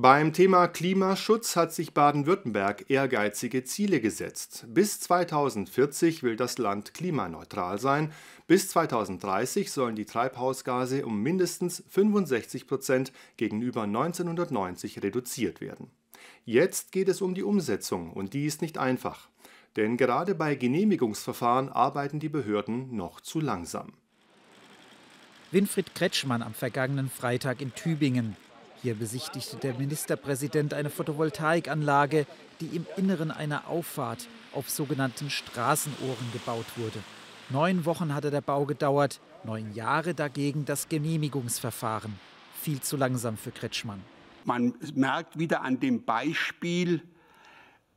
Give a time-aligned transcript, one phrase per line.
[0.00, 4.64] Beim Thema Klimaschutz hat sich Baden-Württemberg ehrgeizige Ziele gesetzt.
[4.68, 8.12] Bis 2040 will das Land klimaneutral sein.
[8.46, 15.90] Bis 2030 sollen die Treibhausgase um mindestens 65 Prozent gegenüber 1990 reduziert werden.
[16.44, 19.28] Jetzt geht es um die Umsetzung und die ist nicht einfach.
[19.74, 23.94] Denn gerade bei Genehmigungsverfahren arbeiten die Behörden noch zu langsam.
[25.50, 28.36] Winfried Kretschmann am vergangenen Freitag in Tübingen.
[28.80, 32.26] Hier besichtigte der Ministerpräsident eine Photovoltaikanlage,
[32.60, 37.00] die im Inneren einer Auffahrt auf sogenannten Straßenohren gebaut wurde.
[37.50, 42.20] Neun Wochen hatte der Bau gedauert, neun Jahre dagegen das Genehmigungsverfahren.
[42.60, 44.00] Viel zu langsam für Kretschmann.
[44.44, 47.02] Man merkt wieder an dem Beispiel,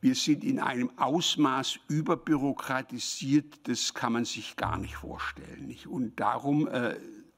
[0.00, 5.76] wir sind in einem Ausmaß überbürokratisiert, das kann man sich gar nicht vorstellen.
[5.86, 6.96] Und darum äh,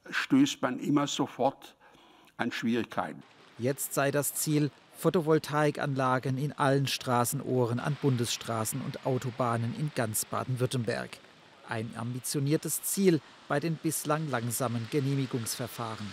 [0.08, 1.76] stößt man immer sofort
[2.38, 3.22] an Schwierigkeiten.
[3.58, 11.18] Jetzt sei das Ziel, Photovoltaikanlagen in allen Straßenohren an Bundesstraßen und Autobahnen in ganz Baden-Württemberg.
[11.68, 16.06] Ein ambitioniertes Ziel bei den bislang langsamen Genehmigungsverfahren.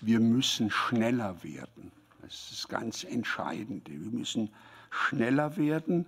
[0.00, 1.92] Wir müssen schneller werden.
[2.20, 3.92] Das ist ganz Entscheidende.
[3.92, 4.50] Wir müssen
[4.90, 6.06] schneller werden.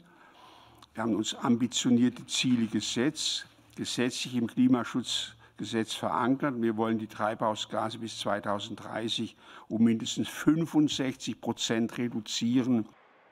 [0.94, 3.46] Wir haben uns ambitionierte Ziele gesetzt,
[3.76, 6.54] gesetzlich im Klimaschutz Gesetz verankert.
[6.60, 9.36] Wir wollen die Treibhausgase bis 2030
[9.68, 12.88] um mindestens 65 Prozent reduzieren.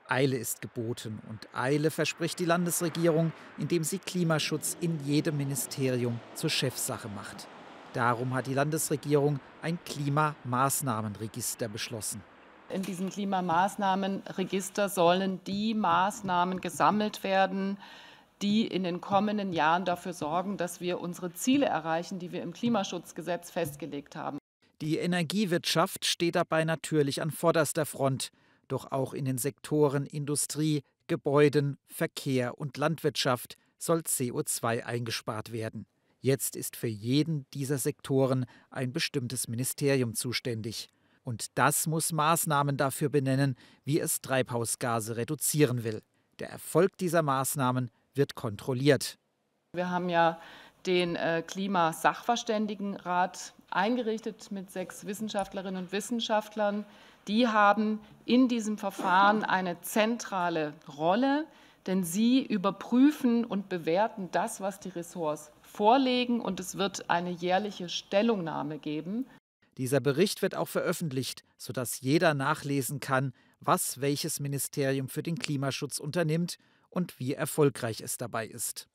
[0.07, 6.49] Eile ist geboten und Eile verspricht die Landesregierung, indem sie Klimaschutz in jedem Ministerium zur
[6.49, 7.47] Chefsache macht.
[7.93, 12.21] Darum hat die Landesregierung ein Klimamaßnahmenregister beschlossen.
[12.69, 17.77] In diesem Klimamaßnahmenregister sollen die Maßnahmen gesammelt werden,
[18.43, 22.51] die in den kommenden Jahren dafür sorgen, dass wir unsere Ziele erreichen, die wir im
[22.51, 24.37] Klimaschutzgesetz festgelegt haben.
[24.81, 28.31] Die Energiewirtschaft steht dabei natürlich an vorderster Front,
[28.67, 35.85] doch auch in den Sektoren Industrie, Gebäuden, Verkehr und Landwirtschaft soll CO2 eingespart werden.
[36.19, 40.89] Jetzt ist für jeden dieser Sektoren ein bestimmtes Ministerium zuständig.
[41.23, 43.55] Und das muss Maßnahmen dafür benennen,
[43.85, 46.01] wie es Treibhausgase reduzieren will.
[46.39, 49.17] Der Erfolg dieser Maßnahmen wird kontrolliert.
[49.73, 50.39] Wir haben ja
[50.85, 56.85] den äh, Klimasachverständigenrat eingerichtet mit sechs Wissenschaftlerinnen und Wissenschaftlern.
[57.27, 61.45] Die haben in diesem Verfahren eine zentrale Rolle,
[61.87, 67.89] denn sie überprüfen und bewerten das, was die Ressorts vorlegen, und es wird eine jährliche
[67.89, 69.25] Stellungnahme geben.
[69.77, 75.97] Dieser Bericht wird auch veröffentlicht, sodass jeder nachlesen kann, was welches Ministerium für den Klimaschutz
[75.97, 76.57] unternimmt
[76.93, 78.87] und wie erfolgreich es dabei ist.